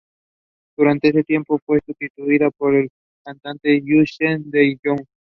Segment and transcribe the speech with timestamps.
[0.75, 2.87] Durante ese tiempo, fue sustituida por la
[3.23, 5.05] cantante Joyce DeYoung.